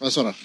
[0.00, 0.36] Vamos a orar.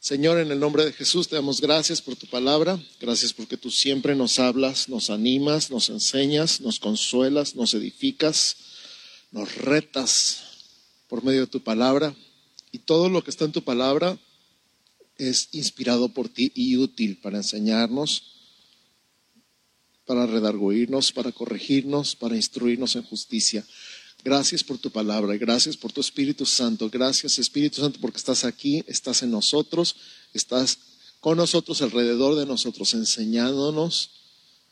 [0.00, 3.70] Señor, en el nombre de Jesús te damos gracias por tu palabra, gracias porque tú
[3.70, 8.56] siempre nos hablas, nos animas, nos enseñas, nos consuelas, nos edificas,
[9.30, 10.42] nos retas
[11.08, 12.14] por medio de tu palabra
[12.72, 14.18] y todo lo que está en tu palabra
[15.16, 18.34] es inspirado por ti y útil para enseñarnos,
[20.04, 23.64] para redarguirnos, para corregirnos, para instruirnos en justicia.
[24.24, 28.82] Gracias por tu palabra, gracias por tu Espíritu Santo, gracias Espíritu Santo porque estás aquí,
[28.88, 29.94] estás en nosotros,
[30.34, 30.78] estás
[31.20, 34.10] con nosotros, alrededor de nosotros, enseñándonos,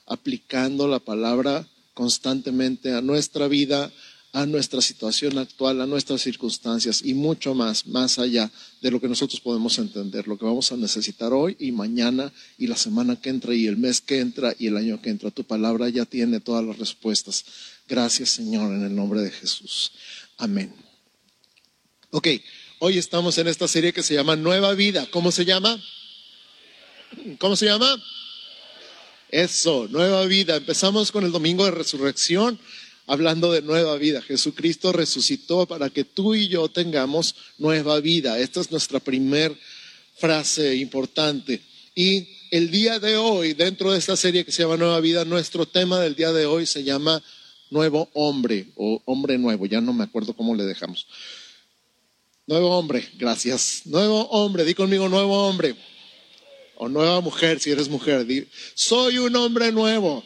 [0.04, 3.92] aplicando la palabra constantemente a nuestra vida,
[4.32, 8.50] a nuestra situación actual, a nuestras circunstancias y mucho más, más allá
[8.82, 12.66] de lo que nosotros podemos entender, lo que vamos a necesitar hoy y mañana y
[12.66, 15.30] la semana que entra y el mes que entra y el año que entra.
[15.30, 17.44] Tu palabra ya tiene todas las respuestas.
[17.88, 19.92] Gracias Señor en el nombre de Jesús.
[20.36, 20.74] Amén.
[22.10, 22.28] Ok,
[22.80, 25.06] hoy estamos en esta serie que se llama Nueva Vida.
[25.10, 25.82] ¿Cómo se llama?
[27.38, 28.02] ¿Cómo se llama?
[29.30, 30.56] Eso, Nueva Vida.
[30.56, 32.58] Empezamos con el Domingo de Resurrección
[33.06, 34.20] hablando de nueva vida.
[34.20, 38.38] Jesucristo resucitó para que tú y yo tengamos nueva vida.
[38.38, 39.56] Esta es nuestra primer
[40.16, 41.62] frase importante.
[41.94, 45.66] Y el día de hoy, dentro de esta serie que se llama Nueva Vida, nuestro
[45.66, 47.22] tema del día de hoy se llama
[47.70, 51.06] nuevo hombre o hombre nuevo, ya no me acuerdo cómo le dejamos.
[52.46, 53.82] Nuevo hombre, gracias.
[53.86, 55.74] Nuevo hombre, di conmigo nuevo hombre.
[56.76, 60.22] O nueva mujer, si eres mujer, di, soy un hombre nuevo.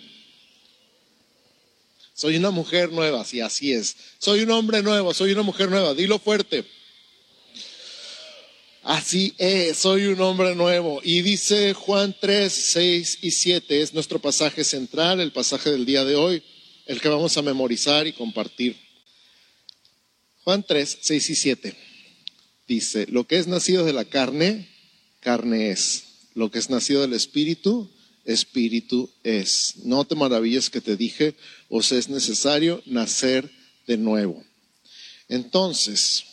[2.20, 3.96] Soy una mujer nueva, sí, así es.
[4.18, 6.66] Soy un hombre nuevo, soy una mujer nueva, dilo fuerte.
[8.82, 11.00] Así es, soy un hombre nuevo.
[11.02, 16.04] Y dice Juan 3, 6 y 7, es nuestro pasaje central, el pasaje del día
[16.04, 16.42] de hoy
[16.84, 18.76] el que vamos a memorizar y compartir.
[20.44, 21.76] Juan 3, 6 y 7
[22.68, 24.68] dice, lo que es nacido de la carne,
[25.20, 26.04] carne es.
[26.34, 27.90] Lo que es nacido del espíritu,
[28.24, 29.74] espíritu es.
[29.84, 31.34] No te maravilles que te dije,
[31.68, 33.50] os es necesario nacer
[33.86, 34.44] de nuevo.
[35.28, 36.24] Entonces,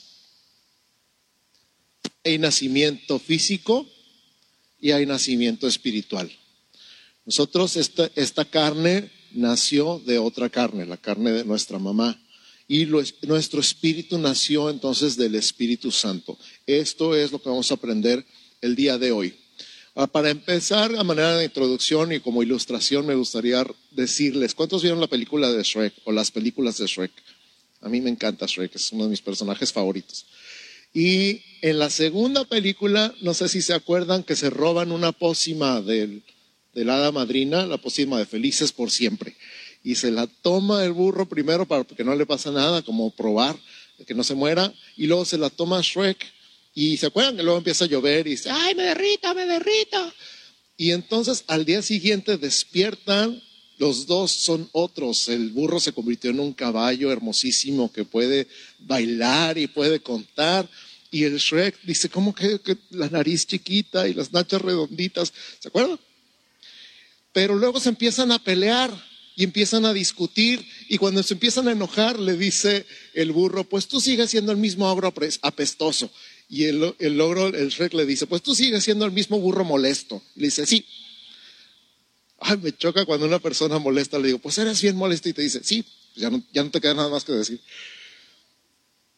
[2.24, 3.88] hay nacimiento físico
[4.80, 6.32] y hay nacimiento espiritual.
[7.26, 12.22] Nosotros, esta, esta carne nació de otra carne, la carne de nuestra mamá.
[12.68, 16.38] Y nuestro espíritu nació entonces del Espíritu Santo.
[16.66, 18.26] Esto es lo que vamos a aprender
[18.60, 19.34] el día de hoy.
[20.00, 25.02] Ah, para empezar, a manera de introducción y como ilustración, me gustaría decirles, ¿cuántos vieron
[25.02, 27.12] la película de Shrek o las películas de Shrek?
[27.82, 30.28] A mí me encanta Shrek, es uno de mis personajes favoritos.
[30.94, 35.82] Y en la segunda película, no sé si se acuerdan que se roban una pócima
[35.82, 36.22] del,
[36.76, 39.36] de la hada madrina, la pócima de felices por siempre.
[39.84, 43.58] Y se la toma el burro primero para que no le pasa nada, como probar
[44.06, 46.24] que no se muera, y luego se la toma Shrek.
[46.80, 50.14] Y se acuerdan que luego empieza a llover y dice, ay, me derrito, me derrito.
[50.78, 53.42] Y entonces al día siguiente despiertan,
[53.80, 55.28] los dos son otros.
[55.28, 60.70] El burro se convirtió en un caballo hermosísimo que puede bailar y puede contar.
[61.10, 65.34] Y el Shrek dice, ¿cómo que, que la nariz chiquita y las nachas redonditas?
[65.60, 66.00] ¿Se acuerdan?
[67.38, 68.92] pero luego se empiezan a pelear
[69.36, 72.84] y empiezan a discutir y cuando se empiezan a enojar le dice
[73.14, 75.14] el burro, pues tú sigues siendo el mismo ogro
[75.44, 76.10] apestoso.
[76.50, 79.66] Y el, el logro, el Shrek le dice, pues tú sigues siendo el mismo burro
[79.66, 80.22] molesto.
[80.36, 80.86] le dice, sí.
[82.40, 85.42] Ay, me choca cuando una persona molesta, le digo, pues eres bien molesto y te
[85.42, 85.84] dice, sí,
[86.16, 87.60] ya no, ya no te queda nada más que decir.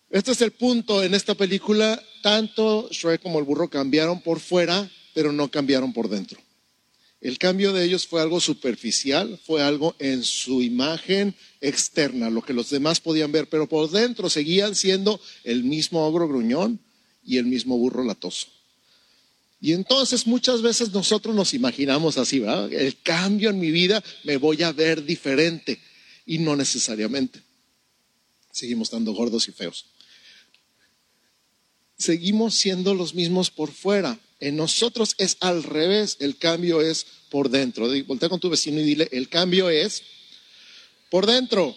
[0.10, 4.90] Este es el punto en esta película, tanto Shrek como el burro cambiaron por fuera,
[5.14, 6.40] pero no cambiaron por dentro.
[7.22, 12.54] El cambio de ellos fue algo superficial, fue algo en su imagen externa, lo que
[12.54, 16.80] los demás podían ver, pero por dentro seguían siendo el mismo ogro gruñón
[17.30, 18.48] y el mismo burro latoso.
[19.62, 22.74] Y entonces muchas veces nosotros nos imaginamos así, ¿verdad?
[22.74, 25.80] El cambio en mi vida me voy a ver diferente
[26.26, 27.40] y no necesariamente.
[28.52, 29.86] Seguimos estando gordos y feos.
[32.00, 37.50] Seguimos siendo los mismos por fuera, en nosotros es al revés, el cambio es por
[37.50, 37.90] dentro.
[38.06, 40.02] Voltea con tu vecino y dile, el cambio es
[41.12, 41.76] por dentro,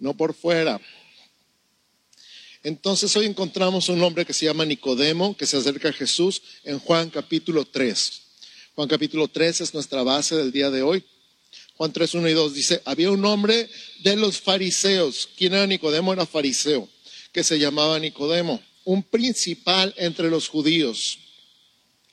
[0.00, 0.80] no por fuera.
[2.62, 6.78] Entonces hoy encontramos un hombre que se llama Nicodemo, que se acerca a Jesús en
[6.78, 8.22] Juan capítulo 3.
[8.74, 11.04] Juan capítulo 3 es nuestra base del día de hoy.
[11.76, 13.68] Juan 3, 1 y 2 dice, había un hombre
[14.00, 15.28] de los fariseos.
[15.36, 16.12] ¿Quién era Nicodemo?
[16.12, 16.88] Era fariseo,
[17.32, 21.18] que se llamaba Nicodemo un principal entre los judíos.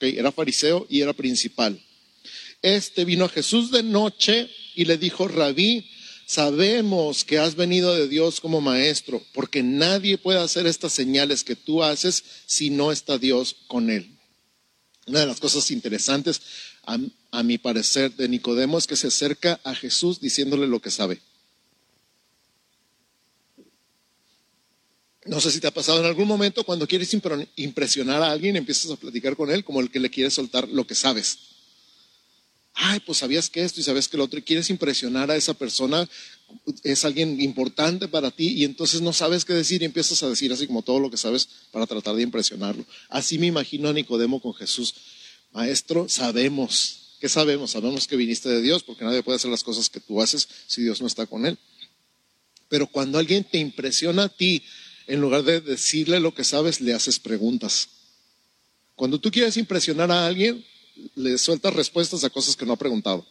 [0.01, 1.81] Era fariseo y era principal.
[2.62, 5.89] Este vino a Jesús de noche y le dijo, rabí,
[6.25, 11.56] sabemos que has venido de Dios como maestro, porque nadie puede hacer estas señales que
[11.56, 14.12] tú haces si no está Dios con él.
[15.07, 16.42] Una de las cosas interesantes,
[16.83, 21.22] a, mi parecer, de Nicodemo es que se acerca a Jesús diciéndole lo que sabe.
[25.25, 27.12] No sé si te ha pasado en algún momento cuando quieres
[27.56, 30.86] impresionar a alguien, empiezas a platicar con él como el que le quiere soltar lo
[30.86, 31.54] que sabes.
[32.75, 35.54] Ay, pues sabías que esto y sabes que lo otro, y quieres impresionar a esa
[35.54, 36.10] persona,
[36.83, 40.51] es alguien importante para ti y entonces no sabes qué decir y empiezas a decir
[40.51, 42.86] así como todo lo que sabes para tratar de impresionarlo.
[43.10, 44.94] Así me imagino a Nicodemo con Jesús.
[45.54, 47.72] Maestro, sabemos, ¿qué sabemos?
[47.72, 50.83] Sabemos que viniste de Dios porque nadie puede hacer las cosas que tú haces si
[50.83, 51.57] Dios no está con él.
[52.68, 54.63] Pero cuando alguien te impresiona a ti,
[55.07, 57.88] en lugar de decirle lo que sabes, le haces preguntas.
[58.95, 60.66] Cuando tú quieres impresionar a alguien,
[61.15, 63.25] le sueltas respuestas a cosas que no ha preguntado.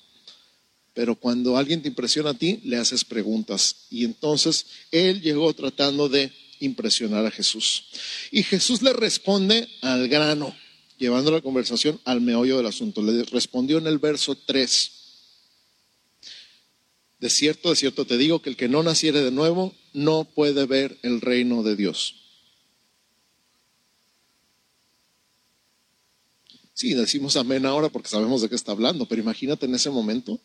[0.94, 3.86] Pero cuando alguien te impresiona a ti, le haces preguntas.
[3.90, 7.86] Y entonces él llegó tratando de impresionar a Jesús.
[8.30, 10.56] Y Jesús le responde al grano,
[10.98, 13.02] llevando la conversación al meollo del asunto.
[13.02, 14.90] Le respondió en el verso 3.
[17.18, 20.66] De cierto, de cierto te digo que el que no naciere de nuevo no puede
[20.66, 22.23] ver el reino de Dios.
[26.74, 30.40] Sí, decimos amén ahora porque sabemos de qué está hablando, pero imagínate en ese momento.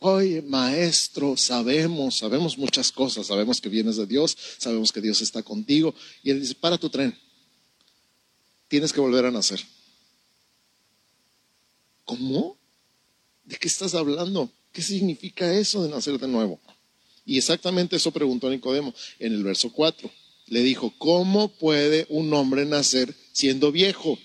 [0.00, 5.42] Oye, maestro, sabemos, sabemos muchas cosas, sabemos que vienes de Dios, sabemos que Dios está
[5.42, 5.94] contigo.
[6.24, 7.16] Y él dice, para tu tren,
[8.66, 9.60] tienes que volver a nacer.
[12.04, 12.56] ¿Cómo?
[13.44, 14.50] ¿De qué estás hablando?
[14.72, 16.58] ¿Qué significa eso de nacer de nuevo?
[17.24, 20.10] Y exactamente eso preguntó Nicodemo en el verso 4.
[20.46, 24.18] Le dijo, ¿cómo puede un hombre nacer siendo viejo?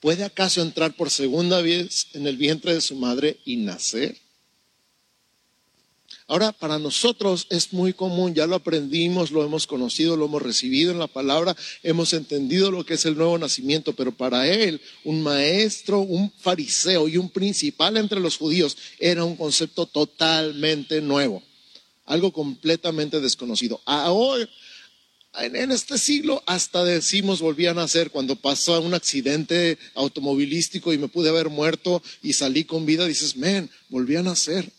[0.00, 4.16] ¿Puede acaso entrar por segunda vez en el vientre de su madre y nacer?
[6.26, 10.92] Ahora, para nosotros es muy común, ya lo aprendimos, lo hemos conocido, lo hemos recibido
[10.92, 15.22] en la palabra, hemos entendido lo que es el nuevo nacimiento, pero para él, un
[15.22, 21.42] maestro, un fariseo y un principal entre los judíos era un concepto totalmente nuevo,
[22.06, 23.80] algo completamente desconocido.
[23.84, 24.48] Ahora,
[25.34, 31.08] en este siglo hasta decimos volví a nacer cuando pasó un accidente automovilístico y me
[31.08, 34.72] pude haber muerto y salí con vida, dices, men, volví a nacer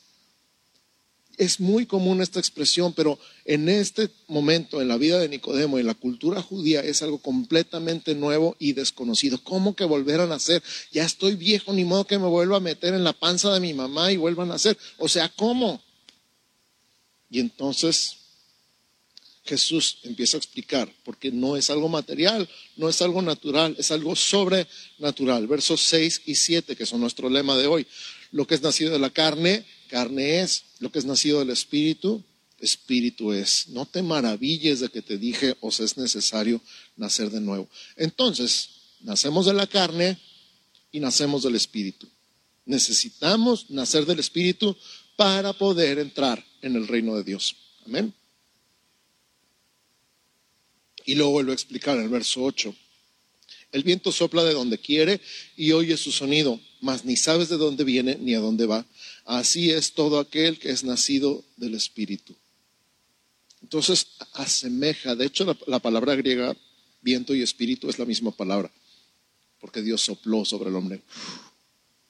[1.42, 5.88] es muy común esta expresión, pero en este momento, en la vida de Nicodemo, en
[5.88, 9.40] la cultura judía, es algo completamente nuevo y desconocido.
[9.44, 10.62] ¿Cómo que volver a nacer?
[10.92, 13.74] Ya estoy viejo, ni modo que me vuelva a meter en la panza de mi
[13.74, 14.78] mamá y vuelva a nacer.
[15.00, 15.82] O sea, ¿cómo?
[17.28, 18.18] Y entonces
[19.44, 22.48] Jesús empieza a explicar, porque no es algo material,
[22.78, 25.48] no es algo natural, es algo sobrenatural.
[25.48, 27.88] Versos 6 y 7, que son nuestro lema de hoy.
[28.32, 30.64] Lo que es nacido de la carne, carne es.
[30.80, 32.24] Lo que es nacido del Espíritu,
[32.60, 33.68] Espíritu es.
[33.70, 36.62] No te maravilles de que te dije, os es necesario
[36.96, 37.68] nacer de nuevo.
[37.96, 38.70] Entonces,
[39.02, 40.18] nacemos de la carne
[40.92, 42.08] y nacemos del Espíritu.
[42.66, 44.78] Necesitamos nacer del Espíritu
[45.18, 47.56] para poder entrar en el reino de Dios.
[47.86, 48.14] Amén.
[51.06, 52.76] Y luego vuelvo a explicar en el verso 8.
[53.72, 55.22] El viento sopla de donde quiere
[55.56, 58.86] y oye su sonido, mas ni sabes de dónde viene ni a dónde va.
[59.26, 62.36] Así es todo aquel que es nacido del Espíritu.
[63.62, 66.56] Entonces, asemeja, de hecho la, palabra griega
[67.02, 68.72] viento y espíritu es la misma palabra,
[69.60, 71.02] porque Dios sopló sobre el hombre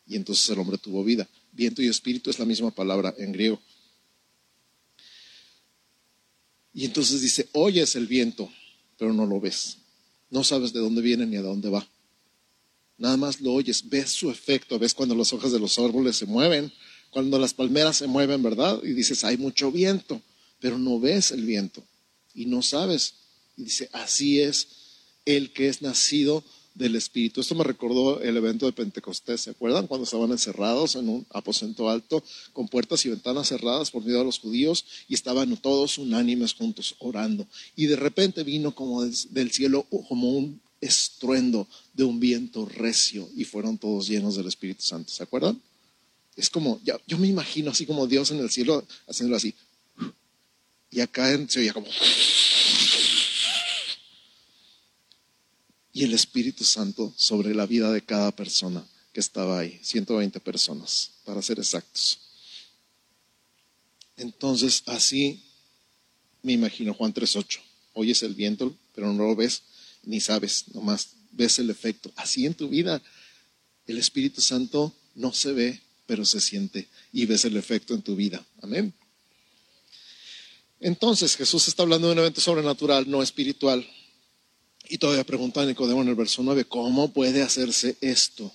[0.07, 1.27] y entonces el hombre tuvo vida.
[1.51, 3.62] Viento y espíritu es la misma palabra en griego.
[6.74, 8.51] Y entonces dice, oyes el viento,
[9.01, 9.79] pero no lo ves.
[10.29, 11.89] No sabes de dónde viene ni a dónde va.
[13.00, 16.27] Nada más lo oyes, ves su efecto, ves cuando las hojas de los árboles se
[16.27, 16.72] mueven,
[17.10, 18.79] cuando las palmeras se mueven, ¿verdad?
[18.84, 20.22] Y dices, hay mucho viento,
[20.60, 21.84] pero no ves el viento
[22.36, 23.15] y no sabes.
[23.58, 24.67] Y dice, así es
[25.25, 26.43] el que es nacido
[26.74, 27.42] del Espíritu.
[27.42, 29.88] Esto me recordó el evento de Pentecostés, ¿se acuerdan?
[29.88, 32.24] Cuando estaban encerrados en un aposento alto,
[32.54, 36.96] con puertas y ventanas cerradas por miedo a los judíos, y estaban todos unánimes juntos
[37.00, 37.48] orando.
[37.75, 43.44] Y de repente vino como del cielo como un estruendo de un viento recio, y
[43.44, 45.62] fueron todos llenos del Espíritu Santo, ¿se acuerdan?
[46.36, 49.54] Es como, yo me imagino así como Dios en el cielo haciéndolo así.
[50.90, 51.88] Y acá se oía como...
[55.93, 61.12] Y el Espíritu Santo sobre la vida de cada persona que estaba ahí, 120 personas,
[61.25, 62.19] para ser exactos.
[64.15, 65.43] Entonces, así
[66.43, 67.60] me imagino Juan 3.8.
[67.93, 69.63] Oyes el viento, pero no lo ves
[70.03, 72.12] ni sabes, nomás ves el efecto.
[72.15, 73.01] Así en tu vida,
[73.88, 78.15] el Espíritu Santo no se ve, pero se siente y ves el efecto en tu
[78.15, 78.45] vida.
[78.62, 78.93] Amén.
[80.79, 83.88] Entonces Jesús está hablando de un evento sobrenatural, no espiritual.
[84.91, 88.51] Y todavía pregunta Nicodemo en el verso 9, ¿cómo puede hacerse esto?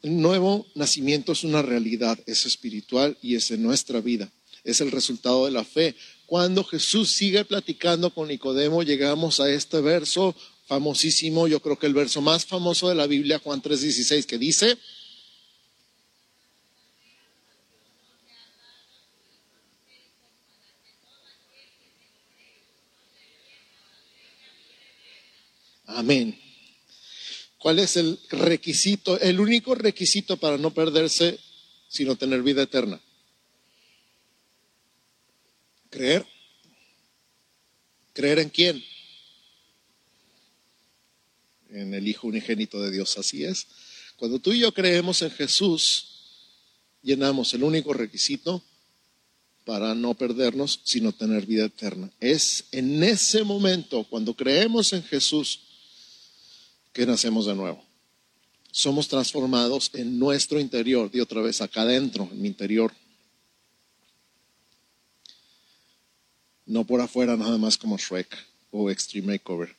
[0.00, 4.30] El nuevo nacimiento es una realidad, es espiritual y es en nuestra vida.
[4.62, 5.96] Es el resultado de la fe.
[6.26, 10.36] Cuando Jesús sigue platicando con Nicodemo, llegamos a este verso
[10.68, 14.78] famosísimo, yo creo que el verso más famoso de la Biblia, Juan 3:16, que dice,
[25.94, 26.36] Amén.
[27.58, 31.38] ¿Cuál es el requisito, el único requisito para no perderse,
[31.88, 33.00] sino tener vida eterna?
[35.90, 36.26] Creer.
[38.12, 38.84] ¿Creer en quién?
[41.70, 43.66] En el Hijo unigénito de Dios, así es.
[44.16, 46.06] Cuando tú y yo creemos en Jesús,
[47.02, 48.64] llenamos el único requisito
[49.64, 52.10] para no perdernos, sino tener vida eterna.
[52.20, 55.63] Es en ese momento, cuando creemos en Jesús,
[56.94, 57.84] que nacemos de nuevo.
[58.70, 62.94] Somos transformados en nuestro interior, de otra vez acá adentro, en mi interior.
[66.64, 68.34] No por afuera, nada más como Shrek
[68.70, 69.76] o Extreme Makeover.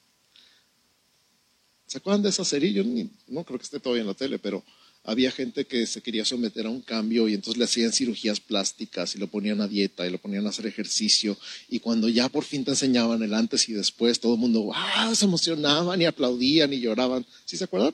[1.87, 2.73] ¿Se acuerdan de esa serie?
[2.73, 2.83] Yo
[3.27, 4.63] no creo que esté todavía en la tele, pero
[5.05, 9.15] había gente que se quería someter a un cambio y entonces le hacían cirugías plásticas
[9.15, 11.37] y lo ponían a dieta y lo ponían a hacer ejercicio
[11.69, 14.71] y cuando ya por fin te enseñaban el antes y después, todo el mundo
[15.13, 17.25] se emocionaban y aplaudían y lloraban.
[17.45, 17.93] ¿Sí se acuerdan?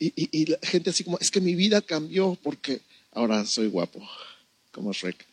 [0.00, 2.80] Y, la gente así como, es que mi vida cambió porque
[3.12, 4.00] ahora soy guapo,
[4.70, 5.26] como Shrek.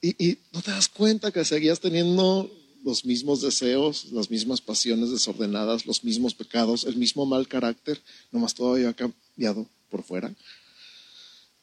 [0.00, 2.50] Y, y no te das cuenta que seguías teniendo
[2.84, 8.00] los mismos deseos, las mismas pasiones desordenadas, los mismos pecados, el mismo mal carácter,
[8.30, 10.34] nomás todavía ha cambiado por fuera.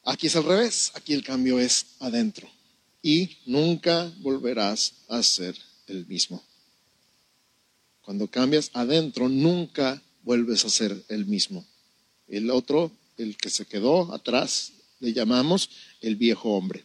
[0.04, 2.50] Aquí es al revés, aquí el cambio es adentro
[3.02, 6.42] y nunca volverás a ser el mismo.
[8.02, 11.64] Cuando cambias adentro, nunca vuelves a ser el mismo.
[12.26, 16.84] El otro, el que se quedó atrás, le llamamos el viejo hombre.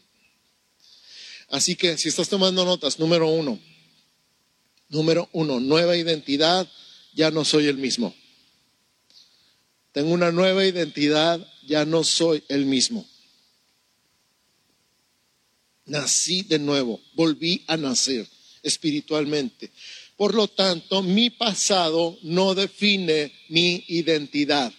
[1.50, 3.60] Así que si estás tomando notas, número uno,
[4.90, 6.68] Número uno, nueva identidad,
[7.14, 8.16] ya no soy el mismo.
[9.92, 13.06] Tengo una nueva identidad, ya no soy el mismo.
[15.86, 18.28] Nací de nuevo, volví a nacer
[18.62, 19.72] espiritualmente.
[20.16, 24.74] Por lo tanto, mi pasado no define mi identidad.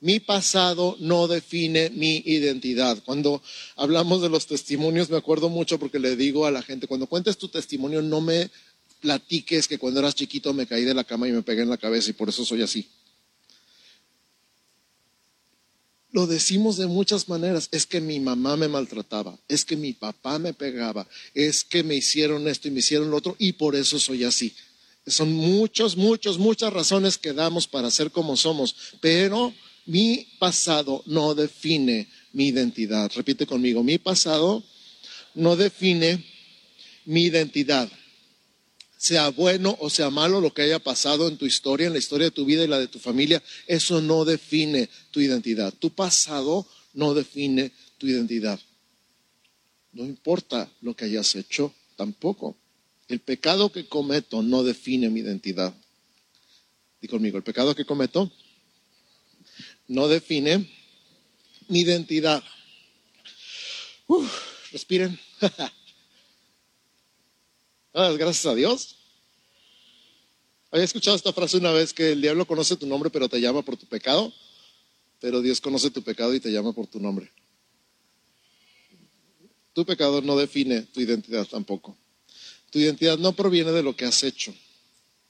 [0.00, 3.02] Mi pasado no define mi identidad.
[3.04, 3.42] Cuando
[3.76, 7.38] hablamos de los testimonios, me acuerdo mucho porque le digo a la gente, cuando cuentes
[7.38, 8.50] tu testimonio, no me
[9.00, 11.78] platiques que cuando eras chiquito me caí de la cama y me pegué en la
[11.78, 12.88] cabeza y por eso soy así.
[16.10, 17.68] Lo decimos de muchas maneras.
[17.72, 21.94] Es que mi mamá me maltrataba, es que mi papá me pegaba, es que me
[21.94, 24.54] hicieron esto y me hicieron lo otro y por eso soy así.
[25.06, 29.52] Son muchos, muchos, muchas razones que damos para ser como somos, pero
[29.86, 33.10] mi pasado no define mi identidad.
[33.14, 34.62] Repite conmigo, mi pasado
[35.34, 36.24] no define
[37.04, 37.90] mi identidad
[38.96, 42.26] sea bueno o sea malo lo que haya pasado en tu historia, en la historia
[42.26, 45.72] de tu vida y la de tu familia, eso no define tu identidad.
[45.74, 48.58] Tu pasado no define tu identidad.
[49.92, 52.56] No importa lo que hayas hecho, tampoco.
[53.08, 55.74] El pecado que cometo no define mi identidad.
[57.00, 58.32] Di conmigo, el pecado que cometo
[59.88, 60.68] no define
[61.68, 62.42] mi identidad.
[64.72, 65.18] respiren.
[67.92, 68.96] gracias a Dios.
[70.70, 73.62] Había escuchado esta frase una vez que el diablo conoce tu nombre pero te llama
[73.62, 74.32] por tu pecado,
[75.20, 77.30] pero Dios conoce tu pecado y te llama por tu nombre.
[79.72, 81.96] Tu pecado no define tu identidad tampoco.
[82.70, 84.54] Tu identidad no proviene de lo que has hecho.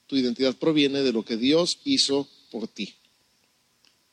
[0.07, 2.95] Tu identidad proviene de lo que Dios hizo por ti,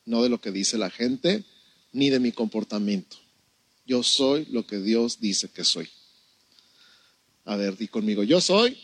[0.05, 1.43] no de lo que dice la gente
[1.91, 3.17] ni de mi comportamiento.
[3.85, 5.89] Yo soy lo que Dios dice que soy.
[7.45, 8.77] A ver, di conmigo, yo soy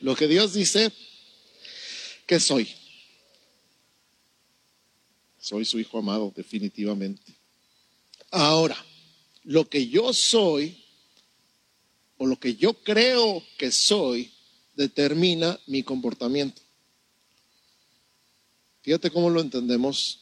[0.00, 0.90] lo que Dios dice
[2.26, 2.68] que soy.
[5.38, 7.34] Soy su hijo amado, definitivamente.
[8.30, 8.76] Ahora,
[9.44, 10.84] lo que yo soy
[12.18, 14.30] o lo que yo creo que soy
[14.74, 16.60] determina mi comportamiento.
[18.88, 20.20] Fíjate cómo lo entendemos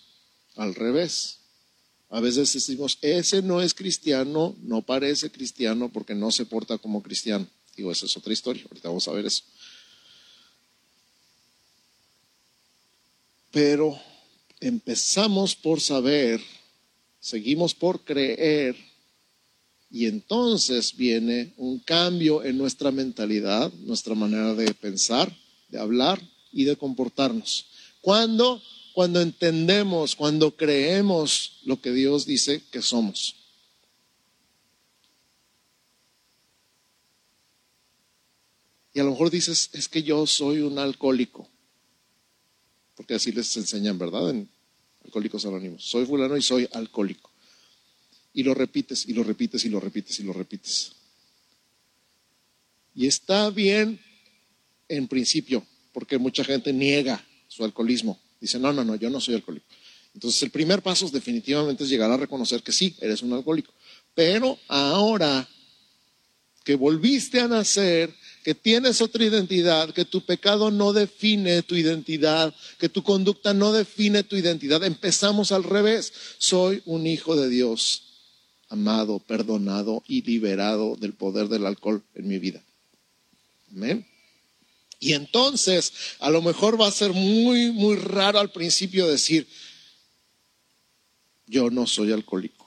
[0.56, 1.38] al revés.
[2.10, 7.00] A veces decimos, ese no es cristiano, no parece cristiano porque no se porta como
[7.00, 7.46] cristiano.
[7.76, 9.44] Digo, esa es otra historia, ahorita vamos a ver eso.
[13.52, 13.96] Pero
[14.58, 16.40] empezamos por saber,
[17.20, 18.74] seguimos por creer,
[19.92, 25.32] y entonces viene un cambio en nuestra mentalidad, nuestra manera de pensar,
[25.68, 26.20] de hablar
[26.50, 27.75] y de comportarnos.
[28.06, 28.62] Cuando
[28.96, 33.34] cuando entendemos, cuando creemos lo que Dios dice que somos.
[38.94, 41.46] Y a lo mejor dices, es que yo soy un alcohólico.
[42.94, 44.30] Porque así les enseñan, ¿verdad?
[44.30, 44.48] En
[45.04, 45.84] Alcohólicos Anónimos.
[45.84, 47.32] Soy fulano y soy alcohólico.
[48.32, 50.92] Y lo repites, y lo repites, y lo repites, y lo repites.
[52.94, 54.00] Y está bien
[54.88, 58.18] en principio, porque mucha gente niega su alcoholismo.
[58.40, 59.66] Dice, no, no, no, yo no soy alcohólico.
[60.14, 63.72] Entonces el primer paso definitivamente es llegar a reconocer que sí, eres un alcohólico.
[64.14, 65.46] Pero ahora
[66.64, 68.12] que volviste a nacer,
[68.42, 73.72] que tienes otra identidad, que tu pecado no define tu identidad, que tu conducta no
[73.72, 76.12] define tu identidad, empezamos al revés.
[76.38, 78.04] Soy un hijo de Dios,
[78.68, 82.62] amado, perdonado y liberado del poder del alcohol en mi vida.
[83.70, 84.06] Amén.
[84.98, 89.46] Y entonces, a lo mejor va a ser muy, muy raro al principio decir,
[91.46, 92.66] yo no soy alcohólico.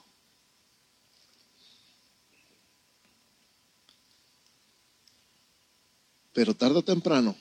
[6.34, 7.36] Pero tarde o temprano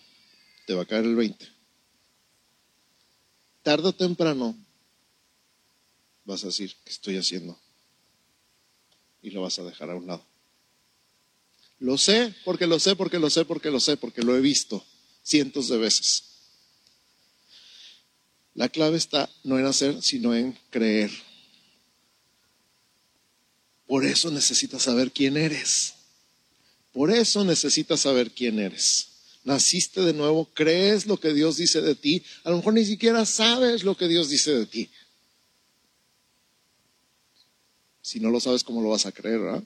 [0.66, 1.46] te va a caer el 20.
[3.62, 4.56] Tarde o temprano
[6.24, 7.58] vas a decir, ¿qué estoy haciendo?
[9.22, 10.27] Y lo vas a dejar a un lado.
[11.80, 14.84] Lo sé, porque lo sé, porque lo sé, porque lo sé, porque lo he visto
[15.22, 16.24] cientos de veces.
[18.54, 21.10] La clave está no en hacer, sino en creer.
[23.86, 25.94] Por eso necesitas saber quién eres.
[26.92, 29.08] Por eso necesitas saber quién eres.
[29.44, 32.22] Naciste de nuevo, crees lo que Dios dice de ti.
[32.42, 34.90] A lo mejor ni siquiera sabes lo que Dios dice de ti.
[38.02, 39.38] Si no lo sabes, ¿cómo lo vas a creer?
[39.38, 39.62] ¿verdad?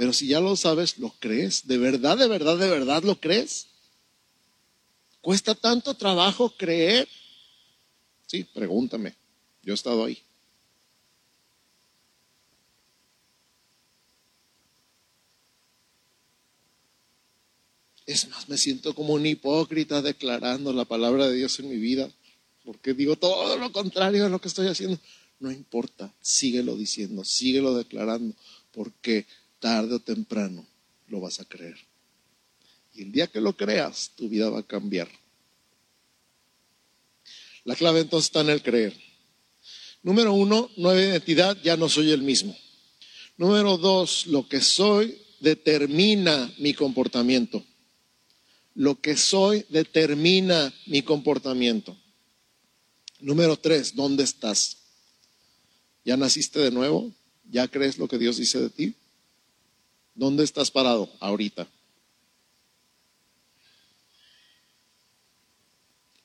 [0.00, 1.66] Pero si ya lo sabes, ¿lo crees?
[1.66, 3.66] ¿De verdad, de verdad, de verdad lo crees?
[5.20, 7.06] ¿Cuesta tanto trabajo creer?
[8.26, 9.14] Sí, pregúntame.
[9.62, 10.22] Yo he estado ahí.
[18.06, 22.10] Es más, me siento como un hipócrita declarando la palabra de Dios en mi vida,
[22.64, 24.98] porque digo todo lo contrario de lo que estoy haciendo.
[25.40, 28.34] No importa, síguelo diciendo, síguelo declarando,
[28.72, 29.26] porque
[29.60, 30.66] tarde o temprano
[31.06, 31.76] lo vas a creer.
[32.94, 35.08] Y el día que lo creas, tu vida va a cambiar.
[37.64, 38.96] La clave entonces está en el creer.
[40.02, 42.56] Número uno, nueva identidad, ya no soy el mismo.
[43.36, 47.64] Número dos, lo que soy determina mi comportamiento.
[48.74, 51.96] Lo que soy determina mi comportamiento.
[53.20, 54.78] Número tres, ¿dónde estás?
[56.04, 57.12] ¿Ya naciste de nuevo?
[57.50, 58.94] ¿Ya crees lo que Dios dice de ti?
[60.14, 61.66] ¿Dónde estás parado ahorita?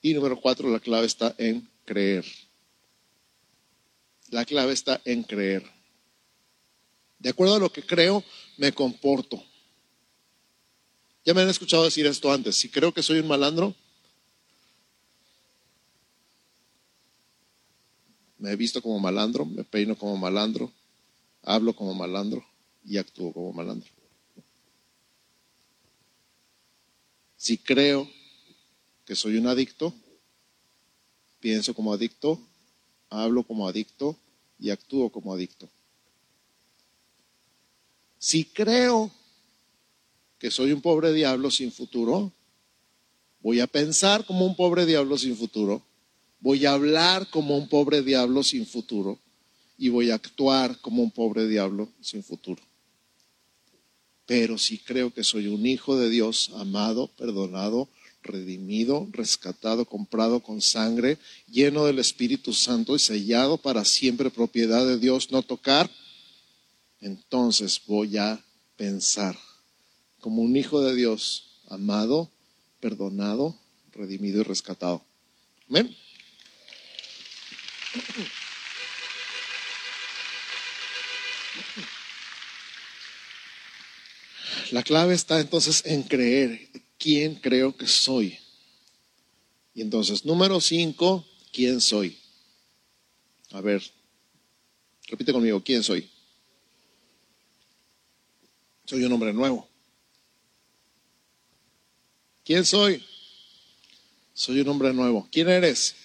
[0.02, 2.26] Y número cuatro, la clave está en creer.
[4.30, 5.64] La clave está en creer.
[7.20, 8.24] De acuerdo a lo que creo,
[8.58, 9.44] me comporto.
[11.24, 12.56] Ya me han escuchado decir esto antes.
[12.56, 13.74] Si creo que soy un malandro,
[18.38, 20.72] me he visto como malandro, me peino como malandro,
[21.42, 22.46] hablo como malandro
[22.86, 23.90] y actúo como malandro.
[27.36, 28.10] Si creo
[29.06, 29.94] que soy un adicto,
[31.40, 32.40] pienso como adicto,
[33.10, 34.18] hablo como adicto
[34.60, 35.70] y actúo como adicto.
[38.18, 39.12] Si creo
[40.40, 42.32] que soy un pobre diablo sin futuro,
[43.42, 45.84] voy a pensar como un pobre diablo sin futuro,
[46.40, 49.20] voy a hablar como un pobre diablo sin futuro
[49.78, 52.64] y voy a actuar como un pobre diablo sin futuro
[54.26, 57.90] pero si creo que soy un hijo de Dios, amado, perdonado,
[58.24, 64.98] redimido, rescatado, comprado con sangre, lleno del Espíritu Santo y sellado para siempre propiedad de
[64.98, 65.90] Dios, no tocar,
[67.02, 68.44] entonces voy a
[68.78, 69.38] pensar
[70.20, 72.32] como un hijo de Dios, amado,
[72.80, 73.56] perdonado,
[73.92, 75.06] redimido y rescatado.
[75.70, 75.96] Amén.
[84.76, 88.38] La clave está entonces en creer quién creo que soy.
[89.74, 92.20] Y entonces, número cinco, ¿quién soy?
[93.52, 93.82] A ver,
[95.08, 96.12] repite conmigo, ¿quién soy?
[98.84, 99.66] Soy un hombre nuevo.
[102.44, 103.02] ¿Quién soy?
[104.34, 105.26] Soy un hombre nuevo.
[105.32, 105.96] ¿Quién eres?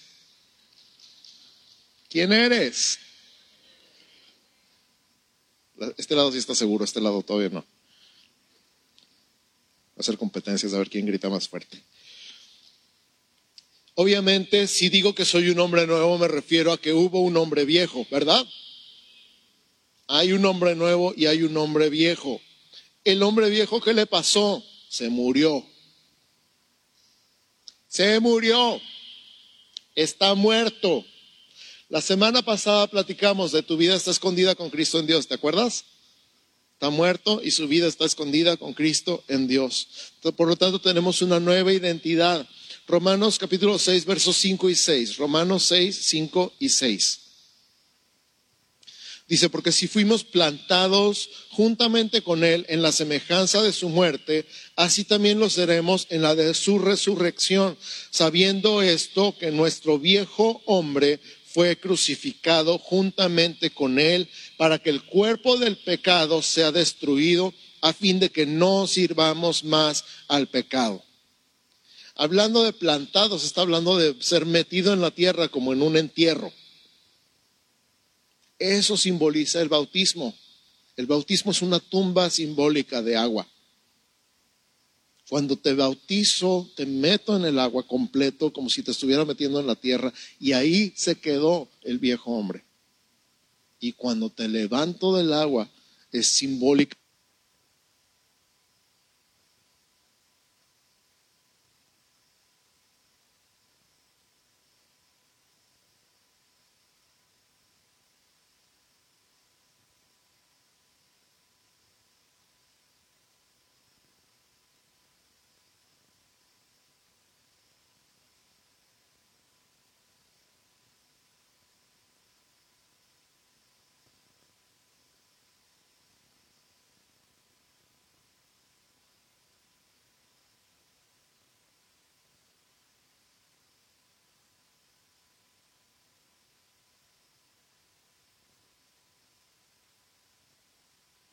[2.07, 2.99] ¿Quién eres?
[5.97, 7.70] Este lado sí está seguro, este lado todavía no.
[10.01, 11.81] Hacer competencias a ver quién grita más fuerte.
[13.95, 17.65] Obviamente, si digo que soy un hombre nuevo, me refiero a que hubo un hombre
[17.65, 18.45] viejo, ¿verdad?
[20.07, 22.41] Hay un hombre nuevo y hay un hombre viejo.
[23.03, 24.63] El hombre viejo, ¿qué le pasó?
[24.89, 25.65] Se murió.
[27.87, 28.81] Se murió.
[29.95, 31.05] Está muerto.
[31.89, 35.83] La semana pasada platicamos de tu vida está escondida con Cristo en Dios, ¿te acuerdas?
[36.81, 39.87] Está muerto y su vida está escondida con Cristo en Dios.
[40.35, 42.49] Por lo tanto, tenemos una nueva identidad.
[42.87, 45.17] Romanos capítulo 6, versos 5 y 6.
[45.17, 47.19] Romanos 6, 5 y 6.
[49.27, 55.03] Dice, porque si fuimos plantados juntamente con Él en la semejanza de su muerte, así
[55.03, 57.77] también lo seremos en la de su resurrección,
[58.09, 61.19] sabiendo esto que nuestro viejo hombre
[61.53, 64.29] fue crucificado juntamente con Él
[64.61, 70.05] para que el cuerpo del pecado sea destruido a fin de que no sirvamos más
[70.27, 71.03] al pecado.
[72.13, 76.53] Hablando de plantados, está hablando de ser metido en la tierra como en un entierro.
[78.59, 80.37] Eso simboliza el bautismo.
[80.95, 83.47] El bautismo es una tumba simbólica de agua.
[85.27, 89.65] Cuando te bautizo, te meto en el agua completo, como si te estuviera metiendo en
[89.65, 92.63] la tierra, y ahí se quedó el viejo hombre.
[93.81, 95.67] Y cuando te levanto del agua,
[96.13, 96.95] es simbólica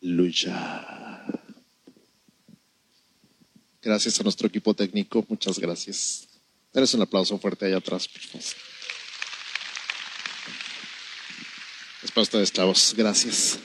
[0.01, 1.25] lucha.
[3.83, 6.29] Gracias a nuestro equipo técnico, muchas gracias.
[6.75, 8.09] Eres un aplauso fuerte allá atrás.
[12.03, 12.95] Es para ustedes, chavos.
[12.97, 13.59] Gracias.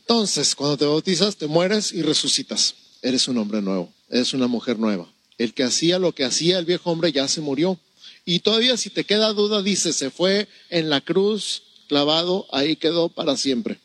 [0.00, 2.74] Entonces, cuando te bautizas, te mueres y resucitas.
[3.02, 5.12] Eres un hombre nuevo, eres una mujer nueva.
[5.38, 7.78] El que hacía lo que hacía el viejo hombre ya se murió.
[8.24, 13.08] Y todavía si te queda duda, dice, se fue en la cruz clavado, ahí quedó
[13.08, 13.78] para siempre.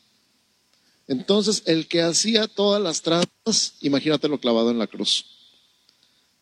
[1.08, 5.26] Entonces, el que hacía todas las trampas, imagínatelo clavado en la cruz.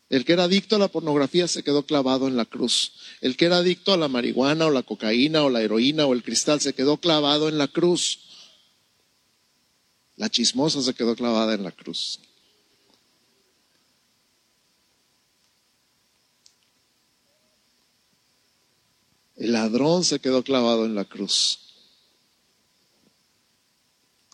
[0.09, 2.91] El que era adicto a la pornografía se quedó clavado en la cruz.
[3.21, 6.21] El que era adicto a la marihuana o la cocaína o la heroína o el
[6.21, 8.19] cristal se quedó clavado en la cruz.
[10.17, 12.19] La chismosa se quedó clavada en la cruz.
[19.37, 21.70] El ladrón se quedó clavado en la cruz.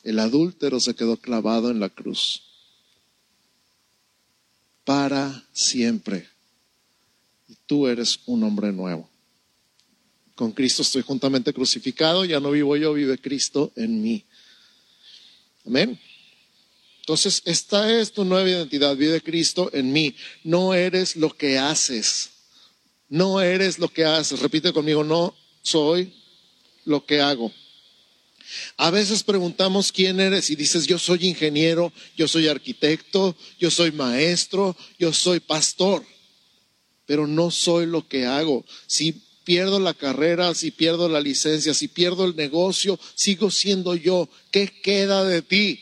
[0.08, 2.42] El adúltero se quedó clavado en la cruz.
[4.86, 6.30] Para siempre.
[7.50, 9.10] Y tú eres un hombre nuevo.
[10.34, 14.24] Con Cristo estoy juntamente crucificado, ya no vivo yo, vive Cristo en mí.
[15.66, 16.00] Amén.
[17.02, 20.16] Entonces, esta es tu nueva identidad, vive Cristo en mí.
[20.46, 22.30] No eres lo que haces.
[23.10, 24.40] No eres lo que haces.
[24.40, 26.14] Repite conmigo, no soy
[26.86, 27.52] lo que hago.
[28.78, 33.92] A veces preguntamos quién eres y dices, yo soy ingeniero, yo soy arquitecto, yo soy
[33.92, 36.04] maestro, yo soy pastor,
[37.06, 38.66] pero no soy lo que hago.
[38.86, 44.30] Si pierdo la carrera, si pierdo la licencia, si pierdo el negocio, sigo siendo yo.
[44.52, 45.80] ¿Qué queda de ti?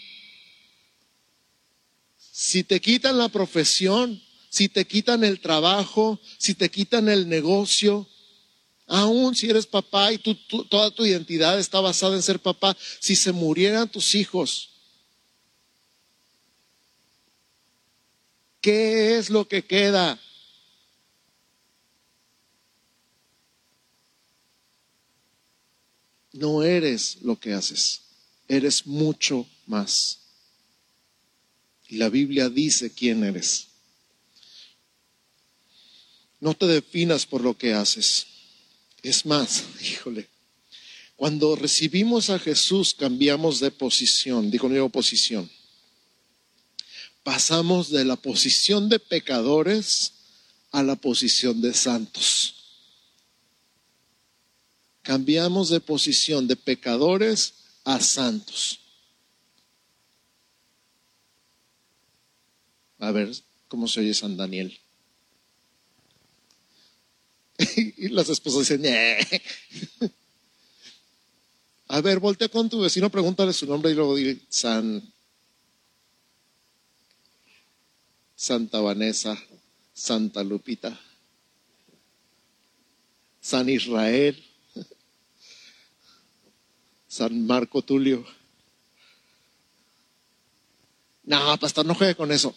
[2.18, 8.08] Si te quitan la profesión, si te quitan el trabajo, si te quitan el negocio,
[8.88, 13.32] Aún si eres papá y toda tu identidad está basada en ser papá, si se
[13.32, 14.70] murieran tus hijos,
[18.62, 20.20] ¿qué es lo que queda?
[26.32, 28.02] No eres lo que haces,
[28.48, 30.20] eres mucho más.
[31.88, 33.68] Y la Biblia dice quién eres.
[36.40, 38.28] No te definas por lo que haces.
[39.06, 40.28] Es más, híjole,
[41.16, 45.48] cuando recibimos a Jesús cambiamos de posición, digo nueva posición.
[47.22, 50.14] Pasamos de la posición de pecadores
[50.72, 52.56] a la posición de santos.
[55.04, 58.80] Cambiamos de posición de pecadores a santos.
[62.98, 63.32] A ver
[63.68, 64.76] cómo se oye San Daniel.
[67.98, 70.12] y las esposas dicen,
[71.88, 75.02] a ver, voltea con tu vecino, pregúntale su nombre y luego dile San
[78.36, 79.42] Santa Vanessa,
[79.94, 81.00] Santa Lupita,
[83.40, 84.36] San Israel,
[87.08, 88.26] San Marco Tulio.
[91.24, 92.54] No, pastor, no juegue con eso.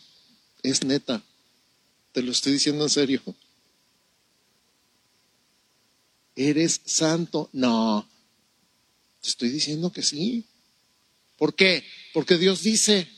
[0.62, 1.22] Es neta.
[2.12, 3.22] Te lo estoy diciendo en serio.
[6.40, 7.50] ¿Eres santo?
[7.52, 8.08] No.
[9.20, 10.46] Te estoy diciendo que sí.
[11.36, 11.84] ¿Por qué?
[12.14, 13.08] Porque Dios dice.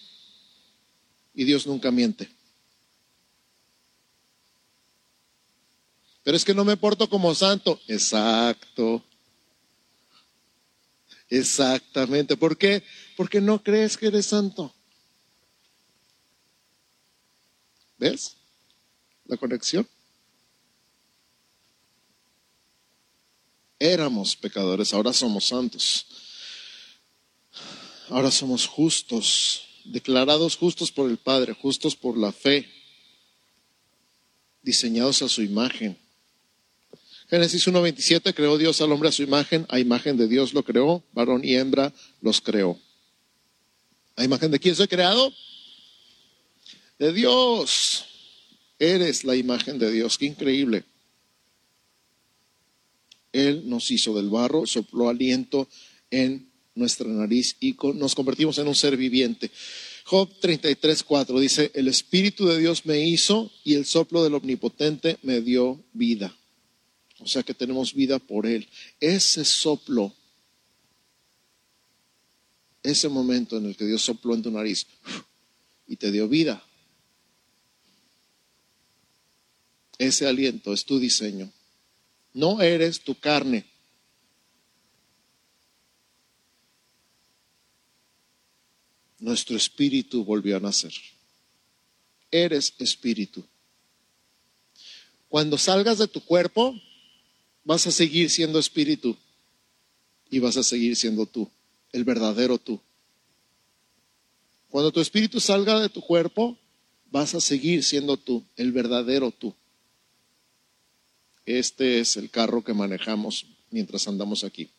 [1.35, 2.31] Y Dios nunca miente.
[6.23, 7.79] Pero es que no me porto como santo.
[7.89, 9.05] Exacto.
[11.29, 12.39] Exactamente.
[12.39, 12.83] ¿Por qué?
[13.19, 14.75] Porque no crees que eres santo.
[17.99, 18.35] ¿Ves?
[19.27, 19.87] La conexión.
[23.81, 26.05] Éramos pecadores, ahora somos santos.
[28.11, 32.69] Ahora somos justos, declarados justos por el Padre, justos por la fe,
[34.61, 35.97] diseñados a su imagen.
[37.31, 41.03] Génesis 1.27, creó Dios al hombre a su imagen, a imagen de Dios lo creó,
[41.13, 42.79] varón y hembra los creó.
[44.15, 45.33] ¿A imagen de quién soy creado?
[46.99, 48.05] De Dios.
[48.79, 50.85] Eres la imagen de Dios, qué increíble.
[53.33, 55.69] Él nos hizo del barro, sopló aliento
[56.11, 59.51] en nuestra nariz y nos convertimos en un ser viviente.
[60.05, 65.19] Job 33, 4 dice, el Espíritu de Dios me hizo y el soplo del Omnipotente
[65.23, 66.37] me dio vida.
[67.21, 68.67] O sea que tenemos vida por Él.
[68.99, 70.15] Ese soplo,
[72.83, 74.87] ese momento en el que Dios sopló en tu nariz
[75.87, 76.65] y te dio vida,
[79.99, 81.53] ese aliento es tu diseño.
[82.33, 83.67] No eres tu carne.
[89.19, 90.93] Nuestro espíritu volvió a nacer.
[92.31, 93.45] Eres espíritu.
[95.29, 96.75] Cuando salgas de tu cuerpo,
[97.65, 99.17] vas a seguir siendo espíritu
[100.31, 101.51] y vas a seguir siendo tú,
[101.93, 102.81] el verdadero tú.
[104.71, 106.57] Cuando tu espíritu salga de tu cuerpo,
[107.11, 109.55] vas a seguir siendo tú, el verdadero tú.
[111.47, 114.71] Este es el carro que manejamos mientras andamos aquí.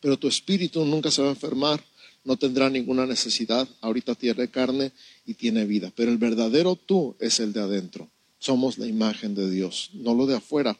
[0.00, 1.82] Pero tu espíritu nunca se va a enfermar,
[2.24, 3.68] no tendrá ninguna necesidad.
[3.80, 4.92] Ahorita tiene carne
[5.24, 5.92] y tiene vida.
[5.94, 8.08] Pero el verdadero tú es el de adentro.
[8.38, 10.78] Somos la imagen de Dios, no lo de afuera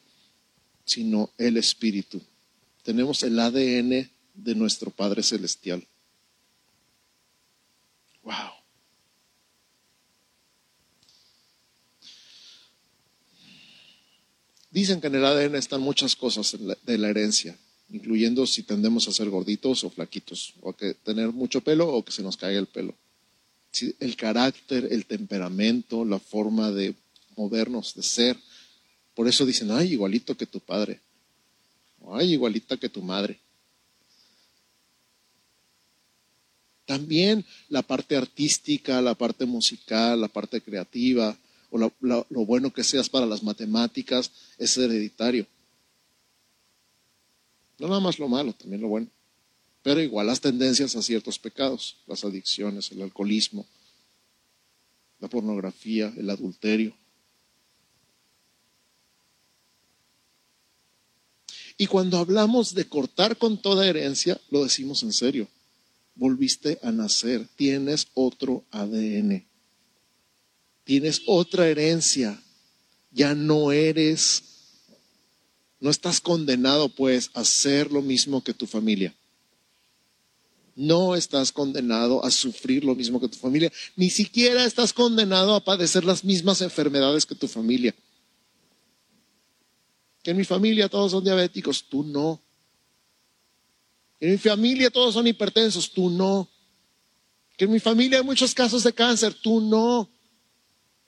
[0.87, 2.23] sino el Espíritu.
[2.83, 5.87] Tenemos el ADN de nuestro Padre Celestial.
[8.23, 8.33] Wow.
[14.77, 17.57] Dicen que en el ADN están muchas cosas de la herencia,
[17.89, 22.13] incluyendo si tendemos a ser gorditos o flaquitos, o que tener mucho pelo o que
[22.13, 22.95] se nos caiga el pelo.
[23.99, 26.95] El carácter, el temperamento, la forma de
[27.37, 28.37] movernos, de ser,
[29.15, 31.01] por eso dicen, ay, igualito que tu padre.
[32.13, 33.41] Ay, igualita que tu madre.
[36.85, 41.35] También la parte artística, la parte musical, la parte creativa,
[41.71, 45.47] o lo, lo bueno que seas para las matemáticas, es hereditario.
[47.79, 49.09] No nada más lo malo, también lo bueno.
[49.83, 53.67] Pero igual las tendencias a ciertos pecados, las adicciones, el alcoholismo,
[55.21, 56.97] la pornografía, el adulterio.
[61.79, 65.47] Y cuando hablamos de cortar con toda herencia, lo decimos en serio.
[66.15, 69.47] Volviste a nacer, tienes otro ADN,
[70.87, 72.41] tienes otra herencia,
[73.11, 74.43] ya no eres,
[75.81, 79.15] no estás condenado pues a ser lo mismo que tu familia.
[80.75, 85.65] No estás condenado a sufrir lo mismo que tu familia, ni siquiera estás condenado a
[85.65, 87.95] padecer las mismas enfermedades que tu familia
[90.27, 92.41] que en mi familia todos son diabéticos, tú no.
[94.19, 96.49] Que en mi familia todos son hipertensos, tú no.
[97.57, 100.11] Que en mi familia hay muchos casos de cáncer, tú no.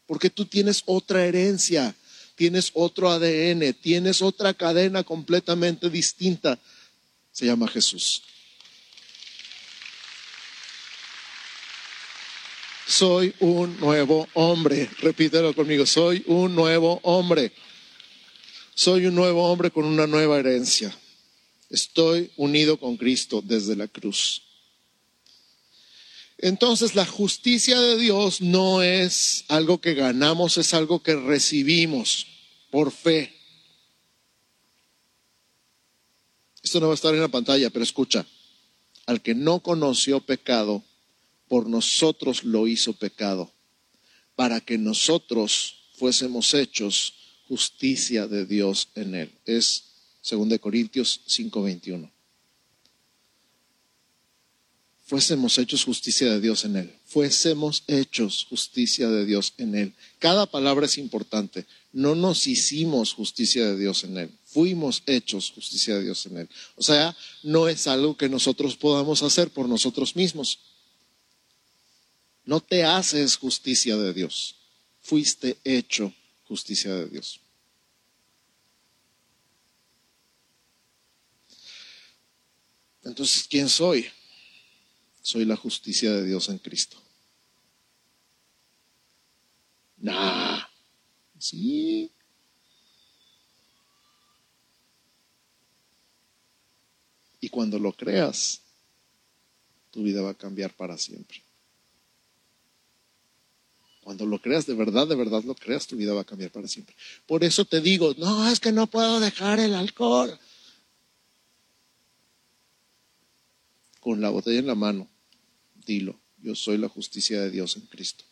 [0.09, 1.95] Porque tú tienes otra herencia,
[2.35, 6.59] tienes otro ADN, tienes otra cadena completamente distinta.
[7.31, 8.23] Se llama Jesús.
[12.87, 14.89] Soy un nuevo hombre.
[15.01, 17.53] Repítelo conmigo, soy un nuevo hombre.
[18.75, 20.97] Soy un nuevo hombre con una nueva herencia.
[21.69, 24.48] Estoy unido con Cristo desde la cruz.
[26.39, 32.27] Entonces la justicia de Dios no es algo que ganamos, es algo que recibimos
[32.71, 33.35] por fe.
[36.63, 38.25] Esto no va a estar en la pantalla, pero escucha,
[39.07, 40.85] al que no conoció pecado,
[41.49, 43.51] por nosotros lo hizo pecado,
[44.37, 47.15] para que nosotros fuésemos hechos
[47.49, 49.33] justicia de Dios en él.
[49.45, 49.85] Es
[50.23, 52.18] 2 Corintios 5:21
[55.09, 56.95] fuésemos hechos justicia de Dios en Él.
[57.07, 59.95] Fuésemos hechos justicia de Dios en Él.
[60.19, 61.65] Cada palabra es importante.
[61.95, 64.31] No nos hicimos justicia de Dios en Él.
[64.45, 66.49] Fuimos hechos justicia de Dios en Él.
[66.77, 70.59] O sea, no es algo que nosotros podamos hacer por nosotros mismos.
[72.45, 74.57] No te haces justicia de Dios.
[75.01, 76.13] Fuiste hecho
[76.47, 77.41] justicia de Dios.
[83.03, 84.07] Entonces, ¿quién soy?
[85.29, 86.97] Soy la justicia de Dios en Cristo.
[89.99, 90.59] Nah,
[91.39, 92.11] sí.
[97.41, 98.63] Y cuando lo creas,
[99.91, 101.43] tu vida va a cambiar para siempre.
[104.03, 106.69] Cuando lo creas de verdad, de verdad lo creas, tu vida va a cambiar para
[106.69, 106.97] siempre.
[107.27, 110.39] Por eso te digo, no, es que no puedo dejar el alcohol.
[114.01, 115.07] Con la botella en la mano,
[116.41, 118.25] yo soy la justicia de Dios en Cristo.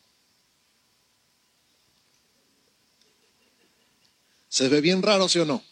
[4.47, 5.63] ¿Se ve bien raro, sí o no?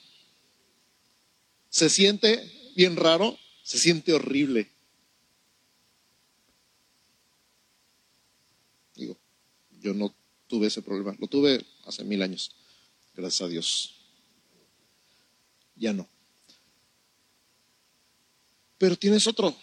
[1.69, 3.37] ¿Se siente bien raro?
[3.63, 4.69] Se siente horrible.
[8.95, 9.17] Digo,
[9.81, 10.13] yo no
[10.47, 11.15] tuve ese problema.
[11.19, 12.55] Lo tuve hace mil años.
[13.15, 13.95] Gracias a Dios.
[15.75, 16.07] Ya no.
[18.77, 19.55] Pero tienes otro.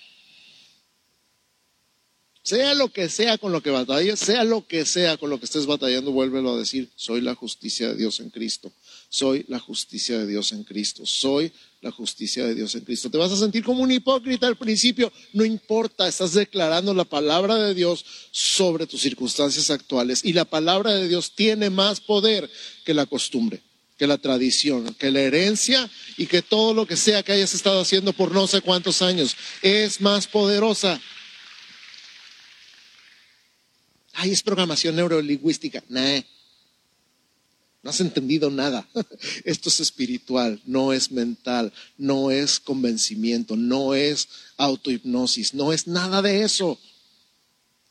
[2.44, 5.44] Sea lo que sea con lo que batalles, sea lo que sea con lo que
[5.44, 8.72] estés batallando, vuélvelo a decir, soy la justicia de Dios en Cristo,
[9.08, 11.52] soy la justicia de Dios en Cristo, soy
[11.82, 13.10] la justicia de Dios en Cristo.
[13.10, 17.56] Te vas a sentir como un hipócrita al principio, no importa, estás declarando la palabra
[17.58, 20.24] de Dios sobre tus circunstancias actuales.
[20.24, 22.50] Y la palabra de Dios tiene más poder
[22.84, 23.62] que la costumbre
[23.98, 27.80] que la tradición, que la herencia y que todo lo que sea que hayas estado
[27.80, 29.36] haciendo por no sé cuántos años.
[29.60, 31.00] Es más poderosa
[34.12, 35.82] Ay, es programación neurolingüística.
[35.88, 36.20] Nah,
[37.82, 38.86] no has entendido nada.
[39.44, 46.22] Esto es espiritual, no es mental, no es convencimiento, no es autohipnosis, no es nada
[46.22, 46.78] de eso.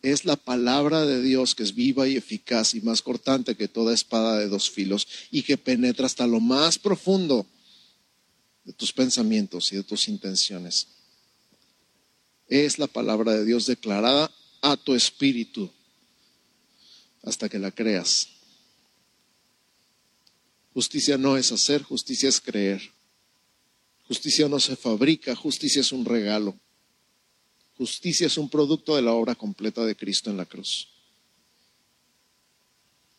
[0.02, 3.94] Es la palabra de Dios que es viva y eficaz y más cortante que toda
[3.94, 7.46] espada de dos filos y que penetra hasta lo más profundo
[8.64, 10.88] de tus pensamientos y de tus intenciones.
[12.48, 14.32] Es la palabra de Dios declarada
[14.62, 15.72] a tu espíritu
[17.24, 18.28] hasta que la creas.
[20.74, 22.82] Justicia no es hacer, justicia es creer.
[24.08, 26.58] Justicia no se fabrica, justicia es un regalo.
[27.78, 30.90] Justicia es un producto de la obra completa de Cristo en la cruz.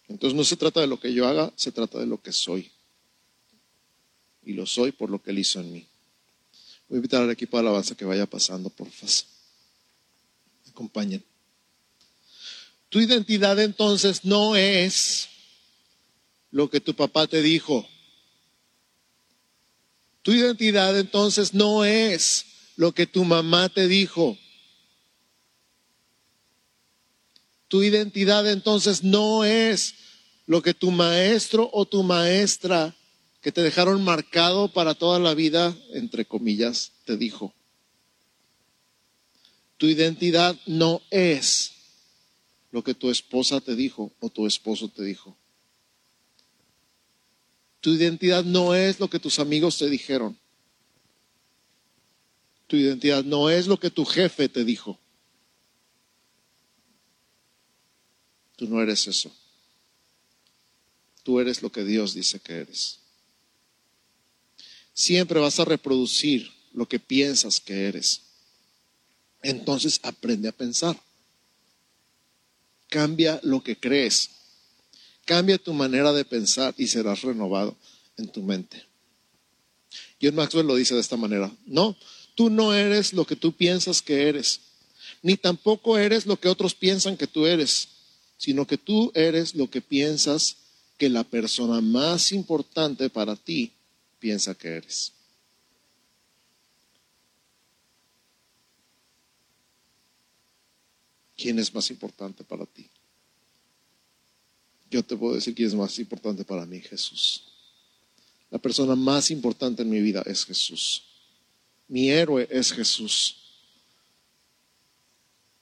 [0.09, 2.71] Entonces no se trata de lo que yo haga, se trata de lo que soy.
[4.45, 5.87] Y lo soy por lo que Él hizo en mí.
[6.89, 9.13] Voy a invitar al equipo de alabanza que vaya pasando, por favor.
[12.93, 15.31] Tu identidad entonces no es
[16.51, 17.89] lo que tu papá te dijo.
[20.21, 22.45] Tu identidad entonces no es
[22.77, 24.37] lo que tu mamá te dijo.
[27.69, 29.95] Tu identidad entonces no es
[30.45, 32.95] lo que tu maestro o tu maestra
[33.41, 37.55] que te dejaron marcado para toda la vida, entre comillas, te dijo.
[39.79, 41.82] Tu identidad no es
[42.73, 45.37] lo que tu esposa te dijo o tu esposo te dijo.
[47.81, 50.39] Tu identidad no es lo que tus amigos te dijeron.
[52.67, 54.99] Tu identidad no es lo que tu jefe te dijo.
[58.57, 59.31] Tú no eres eso.
[61.23, 63.01] Tú eres lo que Dios dice que eres.
[64.95, 68.23] Siempre vas a reproducir lo que piensas que eres.
[69.43, 70.99] Entonces aprende a pensar.
[72.93, 74.29] Cambia lo que crees.
[75.25, 77.75] Cambia tu manera de pensar y serás renovado
[78.19, 78.85] en tu mente.
[80.21, 81.51] John Maxwell lo dice de esta manera.
[81.65, 81.97] No,
[82.35, 84.61] tú no eres lo que tú piensas que eres,
[85.23, 87.89] ni tampoco eres lo que otros piensan que tú eres,
[88.37, 90.57] sino que tú eres lo que piensas
[90.99, 93.73] que la persona más importante para ti
[94.19, 95.15] piensa que eres.
[101.43, 102.89] ¿Quién es más importante para ti?
[104.89, 107.49] Yo te puedo decir quién es más importante para mí, Jesús.
[108.49, 111.03] La persona más importante en mi vida es Jesús.
[111.89, 113.39] Mi héroe es Jesús.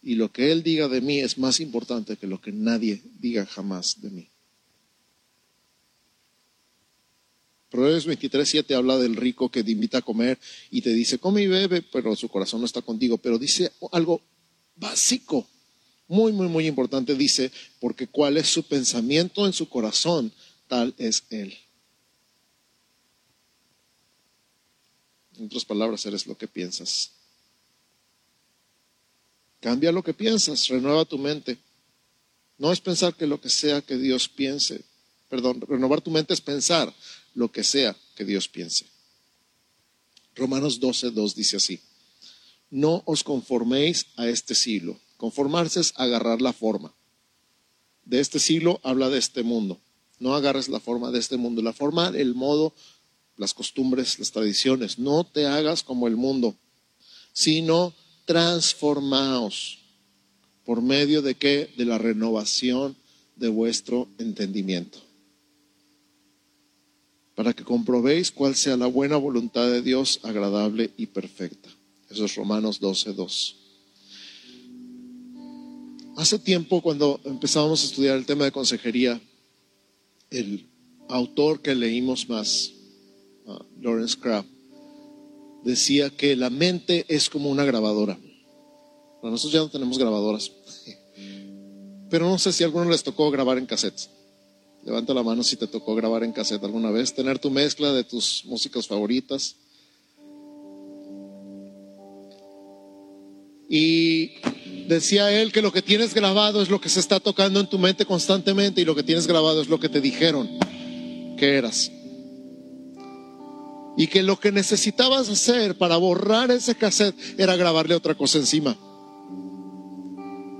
[0.02, 3.46] Y lo que Él diga de mí es más importante que lo que nadie diga
[3.46, 4.28] jamás de mí.
[7.70, 10.38] Proverbios 23, 7 habla del rico que te invita a comer
[10.70, 13.16] y te dice, come y bebe, pero su corazón no está contigo.
[13.16, 14.20] Pero dice algo
[14.76, 15.48] básico,
[16.10, 17.14] muy, muy, muy importante.
[17.14, 20.32] Dice, porque cuál es su pensamiento en su corazón,
[20.66, 21.56] tal es él.
[25.38, 27.12] En otras palabras, eres lo que piensas.
[29.60, 31.58] Cambia lo que piensas, renueva tu mente.
[32.58, 34.82] No es pensar que lo que sea que Dios piense,
[35.28, 36.92] perdón, renovar tu mente es pensar
[37.34, 38.84] lo que sea que Dios piense.
[40.34, 41.80] Romanos 12, 2 dice así,
[42.68, 44.98] no os conforméis a este siglo.
[45.20, 46.94] Conformarse es agarrar la forma.
[48.06, 49.78] De este siglo habla de este mundo.
[50.18, 51.60] No agarres la forma de este mundo.
[51.60, 52.72] La forma, el modo,
[53.36, 54.98] las costumbres, las tradiciones.
[54.98, 56.56] No te hagas como el mundo,
[57.34, 57.92] sino
[58.24, 59.80] transformaos.
[60.64, 61.70] ¿Por medio de qué?
[61.76, 62.96] De la renovación
[63.36, 65.00] de vuestro entendimiento
[67.34, 71.68] para que comprobéis cuál sea la buena voluntad de Dios, agradable y perfecta.
[72.10, 73.59] Eso es Romanos 12, 2.
[76.20, 79.18] Hace tiempo, cuando empezábamos a estudiar el tema de consejería,
[80.28, 80.68] el
[81.08, 82.72] autor que leímos más,
[83.46, 84.44] uh, Lawrence Crabb,
[85.64, 88.18] decía que la mente es como una grabadora.
[89.22, 90.52] nosotros ya no tenemos grabadoras,
[92.10, 94.10] pero no sé si a algunos les tocó grabar en cassettes.
[94.84, 98.04] Levanta la mano si te tocó grabar en cassette alguna vez, tener tu mezcla de
[98.04, 99.56] tus músicas favoritas.
[103.70, 104.32] Y
[104.94, 107.78] decía él que lo que tienes grabado es lo que se está tocando en tu
[107.78, 110.48] mente constantemente y lo que tienes grabado es lo que te dijeron
[111.38, 111.90] que eras.
[113.96, 118.76] Y que lo que necesitabas hacer para borrar ese cassette era grabarle otra cosa encima.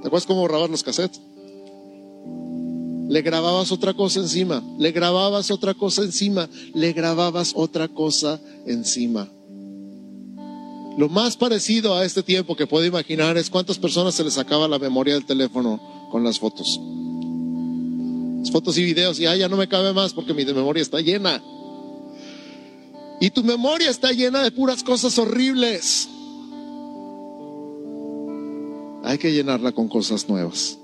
[0.00, 1.20] ¿Te acuerdas cómo borrabas los cassettes?
[3.10, 9.28] le grababas otra cosa encima, le grababas otra cosa encima, le grababas otra cosa encima.
[10.96, 14.68] Lo más parecido a este tiempo que puedo imaginar es cuántas personas se les sacaba
[14.68, 16.80] la memoria del teléfono con las fotos.
[18.40, 21.42] Las fotos y videos y ya no me cabe más porque mi memoria está llena.
[23.20, 26.08] Y tu memoria está llena de puras cosas horribles.
[29.04, 30.78] Hay que llenarla con cosas nuevas.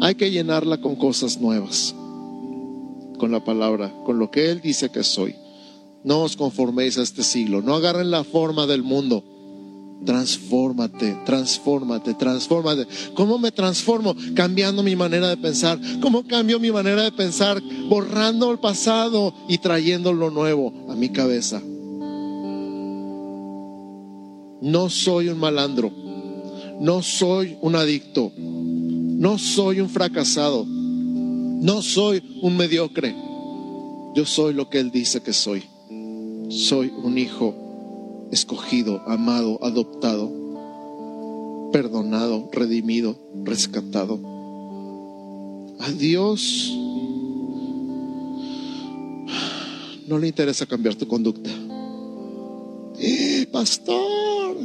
[0.00, 1.94] Hay que llenarla con cosas nuevas,
[3.18, 5.34] con la palabra, con lo que Él dice que soy.
[6.06, 9.24] No os conforméis a este siglo, no agarren la forma del mundo.
[10.04, 12.86] Transfórmate, transfórmate, transfórmate.
[13.14, 14.14] ¿Cómo me transformo?
[14.36, 15.80] Cambiando mi manera de pensar.
[16.00, 17.60] ¿Cómo cambio mi manera de pensar?
[17.88, 21.60] Borrando el pasado y trayendo lo nuevo a mi cabeza.
[24.60, 25.90] No soy un malandro.
[26.78, 28.30] No soy un adicto.
[28.36, 30.64] No soy un fracasado.
[30.68, 33.12] No soy un mediocre.
[34.14, 35.64] Yo soy lo que Él dice que soy.
[36.48, 40.30] Soy un hijo escogido, amado, adoptado,
[41.72, 44.20] perdonado, redimido, rescatado.
[45.80, 46.72] A Dios
[50.06, 51.50] no le interesa cambiar tu conducta.
[52.98, 54.56] ¡Eh, pastor!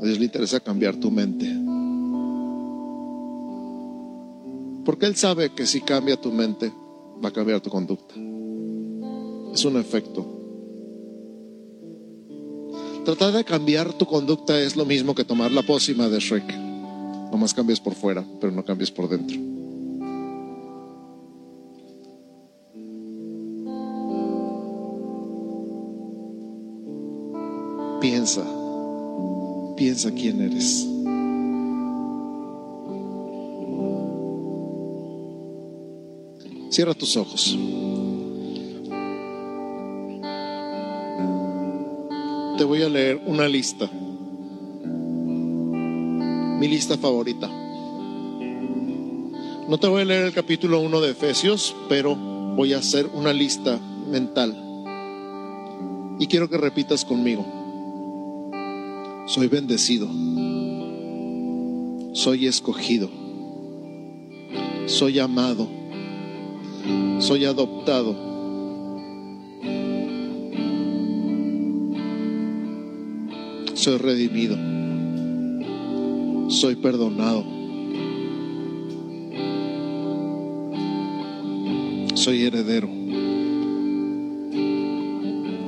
[0.00, 1.46] A Dios le interesa cambiar tu mente.
[4.84, 6.72] Porque Él sabe que si cambia tu mente,
[7.22, 8.14] va a cambiar tu conducta.
[9.52, 10.26] Es un efecto.
[13.04, 16.54] Tratar de cambiar tu conducta es lo mismo que tomar la pócima de Shrek.
[17.32, 19.36] Nomás cambies por fuera, pero no cambies por dentro.
[28.00, 28.44] Piensa,
[29.76, 30.86] piensa quién eres.
[36.70, 37.58] Cierra tus ojos.
[42.58, 43.88] Te voy a leer una lista.
[46.58, 47.48] Mi lista favorita.
[49.68, 53.32] No te voy a leer el capítulo 1 de Efesios, pero voy a hacer una
[53.32, 53.78] lista
[54.10, 54.56] mental.
[56.18, 57.46] Y quiero que repitas conmigo.
[59.28, 60.08] Soy bendecido.
[62.12, 63.08] Soy escogido.
[64.86, 65.68] Soy amado
[67.20, 68.27] Soy adoptado.
[73.78, 74.56] Soy redimido.
[76.50, 77.44] Soy perdonado.
[82.14, 82.88] Soy heredero.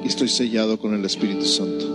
[0.02, 1.86] Y estoy sellado con el Espíritu Santo.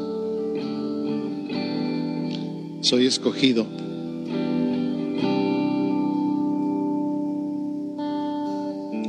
[2.79, 3.67] Soy escogido.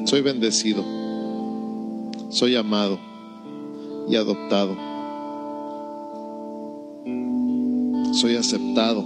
[0.06, 0.84] Soy bendecido.
[2.30, 2.98] Soy amado
[4.08, 4.95] y adoptado.
[8.16, 9.04] Soy aceptado.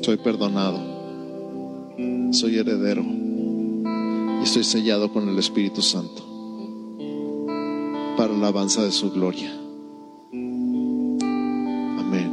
[0.00, 0.80] Soy perdonado.
[2.32, 3.04] Soy heredero.
[4.40, 6.24] Y estoy sellado con el Espíritu Santo
[8.16, 9.52] para la alabanza de su gloria.
[11.98, 12.32] Amén.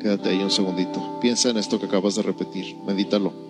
[0.00, 1.20] Quédate ahí un segundito.
[1.20, 2.76] Piensa en esto que acabas de repetir.
[2.84, 3.45] Medítalo.